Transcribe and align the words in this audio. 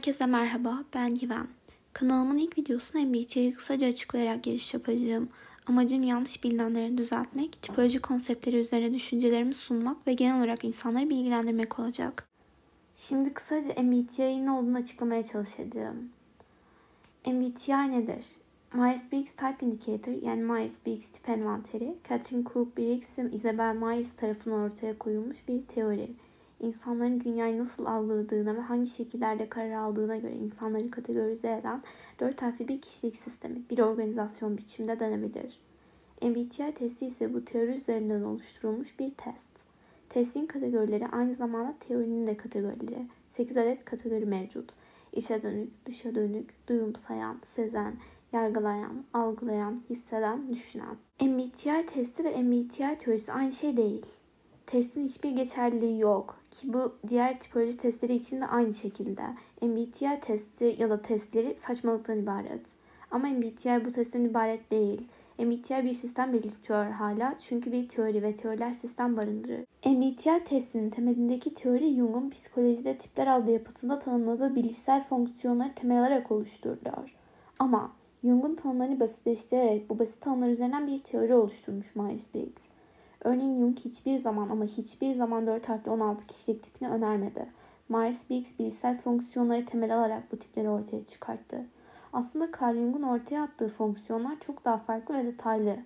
Herkese 0.00 0.26
merhaba, 0.26 0.84
ben 0.94 1.14
Given. 1.14 1.46
Kanalımın 1.92 2.38
ilk 2.38 2.58
videosuna 2.58 3.02
MBTI'yi 3.02 3.54
kısaca 3.54 3.88
açıklayarak 3.88 4.42
giriş 4.42 4.74
yapacağım. 4.74 5.28
Amacım 5.66 6.02
yanlış 6.02 6.44
bilinenleri 6.44 6.98
düzeltmek, 6.98 7.62
tipoloji 7.62 8.00
konseptleri 8.00 8.56
üzerine 8.56 8.94
düşüncelerimi 8.94 9.54
sunmak 9.54 10.06
ve 10.06 10.12
genel 10.12 10.38
olarak 10.38 10.64
insanları 10.64 11.10
bilgilendirmek 11.10 11.78
olacak. 11.78 12.28
Şimdi 12.96 13.34
kısaca 13.34 13.82
MBTI'nin 13.82 14.46
ne 14.46 14.50
olduğunu 14.50 14.76
açıklamaya 14.76 15.24
çalışacağım. 15.24 16.08
MBTI 17.26 17.90
nedir? 17.90 18.24
Myers-Briggs 18.72 19.32
Type 19.36 19.66
Indicator 19.66 20.12
yani 20.22 20.42
Myers-Briggs 20.42 21.12
tip 21.12 21.28
envanteri, 21.28 21.94
Catherine 22.08 22.44
Cook-Briggs 22.44 23.18
ve 23.18 23.30
Isabel 23.30 23.74
Myers 23.74 24.12
tarafından 24.16 24.60
ortaya 24.60 24.98
koyulmuş 24.98 25.48
bir 25.48 25.60
teori 25.60 26.10
insanların 26.60 27.20
dünyayı 27.20 27.58
nasıl 27.58 27.86
algıladığına 27.86 28.56
ve 28.56 28.60
hangi 28.60 28.90
şekillerde 28.90 29.48
karar 29.48 29.72
aldığına 29.72 30.16
göre 30.16 30.34
insanları 30.34 30.90
kategorize 30.90 31.52
eden 31.60 31.82
dört 32.20 32.42
harfli 32.42 32.68
bir 32.68 32.80
kişilik 32.80 33.16
sistemi, 33.16 33.62
bir 33.70 33.78
organizasyon 33.78 34.56
biçimde 34.56 35.00
denebilir. 35.00 35.60
MBTI 36.22 36.74
testi 36.74 37.06
ise 37.06 37.34
bu 37.34 37.44
teori 37.44 37.70
üzerinden 37.70 38.22
oluşturulmuş 38.22 38.98
bir 38.98 39.10
test. 39.10 39.50
Testin 40.08 40.46
kategorileri 40.46 41.06
aynı 41.08 41.34
zamanda 41.34 41.74
teorinin 41.80 42.26
de 42.26 42.36
kategorileri. 42.36 43.06
8 43.30 43.56
adet 43.56 43.84
kategori 43.84 44.26
mevcut. 44.26 44.72
İçe 45.12 45.42
dönük, 45.42 45.86
dışa 45.86 46.14
dönük, 46.14 46.68
duyumsayan, 46.68 47.36
sezen, 47.56 47.94
yargılayan, 48.32 49.04
algılayan, 49.14 49.82
hisseden, 49.90 50.48
düşünen. 50.48 50.96
MBTI 51.20 51.86
testi 51.86 52.24
ve 52.24 52.42
MBTI 52.42 52.98
teorisi 52.98 53.32
aynı 53.32 53.52
şey 53.52 53.76
değil. 53.76 54.06
Testin 54.70 55.04
hiçbir 55.04 55.30
geçerliliği 55.30 56.00
yok 56.00 56.36
ki 56.50 56.72
bu 56.72 56.92
diğer 57.08 57.40
tipoloji 57.40 57.76
testleri 57.76 58.14
için 58.14 58.40
de 58.40 58.46
aynı 58.46 58.74
şekilde. 58.74 59.22
MBTI 59.62 60.20
testi 60.20 60.76
ya 60.78 60.90
da 60.90 61.02
testleri 61.02 61.56
saçmalıktan 61.58 62.18
ibaret. 62.18 62.60
Ama 63.10 63.28
MBTI 63.28 63.84
bu 63.84 63.92
testten 63.92 64.24
ibaret 64.24 64.70
değil. 64.70 65.08
MBTI 65.38 65.84
bir 65.84 65.94
sistem 65.94 66.32
belirtiyor 66.32 66.90
hala 66.90 67.34
çünkü 67.40 67.72
bir 67.72 67.88
teori 67.88 68.22
ve 68.22 68.36
teoriler 68.36 68.72
sistem 68.72 69.16
barındırır. 69.16 69.64
MBTI 69.86 70.44
testinin 70.44 70.90
temelindeki 70.90 71.54
teori 71.54 71.94
Jung'un 71.94 72.30
psikolojide 72.30 72.98
tipler 72.98 73.36
adlı 73.36 73.50
yapıtında 73.50 73.98
tanımladığı 73.98 74.54
bilişsel 74.54 75.04
fonksiyonları 75.04 75.74
temel 75.74 76.00
alarak 76.00 76.30
oluşturuluyor. 76.30 77.14
Ama 77.58 77.92
Jung'un 78.24 78.54
tanımlarını 78.54 79.00
basitleştirerek 79.00 79.90
bu 79.90 79.98
basit 79.98 80.20
tanımlar 80.20 80.48
üzerinden 80.48 80.86
bir 80.86 80.98
teori 80.98 81.34
oluşturmuş 81.34 81.96
Myers-Briggs. 81.96 82.68
Örneğin 83.24 83.60
Jung 83.60 83.78
hiçbir 83.78 84.18
zaman 84.18 84.48
ama 84.48 84.64
hiçbir 84.64 85.14
zaman 85.14 85.46
4 85.46 85.68
harfli 85.68 85.90
16 85.90 86.26
kişilik 86.26 86.62
tipini 86.62 86.88
önermedi. 86.88 87.46
Myers-Briggs 87.90 88.58
bilişsel 88.58 89.00
fonksiyonları 89.00 89.66
temel 89.66 89.96
alarak 89.96 90.32
bu 90.32 90.36
tipleri 90.36 90.68
ortaya 90.68 91.04
çıkarttı. 91.04 91.66
Aslında 92.12 92.48
Carl 92.60 92.74
Jung'un 92.74 93.02
ortaya 93.02 93.42
attığı 93.42 93.68
fonksiyonlar 93.68 94.40
çok 94.40 94.64
daha 94.64 94.78
farklı 94.78 95.14
ve 95.14 95.24
detaylı. 95.24 95.76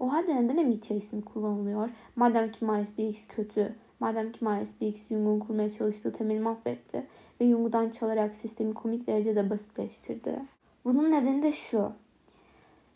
O 0.00 0.12
halde 0.12 0.36
neden 0.36 0.68
MBTI 0.68 0.94
ismi 0.94 1.24
kullanılıyor? 1.24 1.88
Madem 2.16 2.52
ki 2.52 2.64
Myers-Briggs 2.64 3.28
kötü, 3.28 3.74
madem 4.00 4.32
ki 4.32 4.44
Myers-Briggs 4.44 5.08
Jung'un 5.08 5.38
kurmaya 5.38 5.70
çalıştığı 5.70 6.12
temeli 6.12 6.40
mahvetti 6.40 7.06
ve 7.40 7.48
Jung'dan 7.48 7.90
çalarak 7.90 8.34
sistemi 8.34 8.74
komik 8.74 9.06
derecede 9.06 9.50
basitleştirdi. 9.50 10.42
Bunun 10.84 11.10
nedeni 11.12 11.42
de 11.42 11.52
şu. 11.52 11.92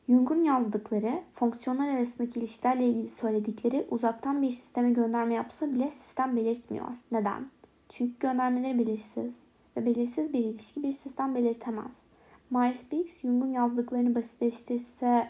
Jung'un 0.08 0.44
yazdıkları, 0.44 1.22
fonksiyonlar 1.34 1.88
arasındaki 1.88 2.38
ilişkilerle 2.38 2.86
ilgili 2.86 3.08
söyledikleri 3.08 3.86
uzaktan 3.90 4.42
bir 4.42 4.50
sisteme 4.50 4.90
gönderme 4.90 5.34
yapsa 5.34 5.72
bile 5.72 5.90
sistem 5.90 6.36
belirtmiyor. 6.36 6.88
Neden? 7.12 7.46
Çünkü 7.88 8.18
göndermeleri 8.20 8.78
belirsiz 8.78 9.32
ve 9.76 9.86
belirsiz 9.86 10.32
bir 10.32 10.38
ilişki 10.38 10.82
bir 10.82 10.92
sistem 10.92 11.34
belirtemez. 11.34 11.90
Myers-Briggs 12.50 13.20
Jung'un 13.20 13.52
yazdıklarını 13.52 14.14
basitleştirse 14.14 15.28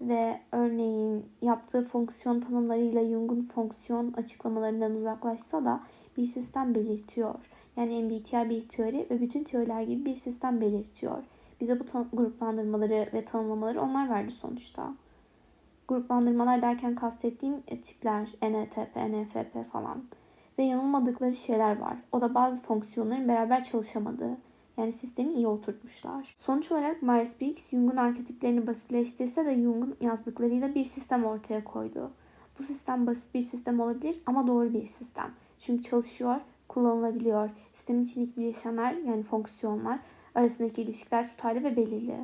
ve 0.00 0.40
örneğin 0.52 1.24
yaptığı 1.42 1.84
fonksiyon 1.84 2.40
tanımlarıyla 2.40 3.08
Jung'un 3.08 3.48
fonksiyon 3.54 4.12
açıklamalarından 4.12 4.94
uzaklaşsa 4.94 5.64
da 5.64 5.80
bir 6.16 6.26
sistem 6.26 6.74
belirtiyor. 6.74 7.34
Yani 7.76 8.02
MBTI 8.02 8.50
bir 8.50 8.68
teori 8.68 9.06
ve 9.10 9.20
bütün 9.20 9.44
teoriler 9.44 9.82
gibi 9.82 10.04
bir 10.04 10.16
sistem 10.16 10.60
belirtiyor. 10.60 11.22
Bize 11.60 11.80
bu 11.80 11.84
gruplandırmaları 12.12 13.10
ve 13.12 13.24
tanımlamaları 13.24 13.82
onlar 13.82 14.10
verdi 14.10 14.30
sonuçta. 14.30 14.94
Gruplandırmalar 15.88 16.62
derken 16.62 16.94
kastettiğim 16.94 17.60
tipler, 17.60 18.28
NETP, 18.42 18.96
NFP 18.96 19.72
falan. 19.72 20.04
Ve 20.58 20.64
yanılmadıkları 20.64 21.34
şeyler 21.34 21.78
var. 21.78 21.96
O 22.12 22.20
da 22.20 22.34
bazı 22.34 22.62
fonksiyonların 22.62 23.28
beraber 23.28 23.64
çalışamadığı. 23.64 24.36
Yani 24.76 24.92
sistemi 24.92 25.32
iyi 25.32 25.46
oturtmuşlar. 25.46 26.36
Sonuç 26.40 26.72
olarak 26.72 27.02
Myers-Briggs 27.02 27.70
Jung'un 27.70 27.96
arketiplerini 27.96 28.66
basitleştirse 28.66 29.44
de 29.44 29.54
Jung'un 29.54 29.96
yazdıklarıyla 30.00 30.74
bir 30.74 30.84
sistem 30.84 31.24
ortaya 31.24 31.64
koydu. 31.64 32.10
Bu 32.58 32.62
sistem 32.62 33.06
basit 33.06 33.34
bir 33.34 33.42
sistem 33.42 33.80
olabilir 33.80 34.22
ama 34.26 34.46
doğru 34.46 34.74
bir 34.74 34.86
sistem. 34.86 35.30
Çünkü 35.58 35.82
çalışıyor, 35.82 36.40
kullanılabiliyor. 36.68 37.50
Sistemin 37.72 38.04
içindeki 38.04 38.36
bileşenler 38.36 38.92
yani 38.92 39.22
fonksiyonlar 39.22 39.98
arasındaki 40.36 40.82
ilişkiler 40.82 41.28
tutarlı 41.28 41.64
ve 41.64 41.76
belirli. 41.76 42.16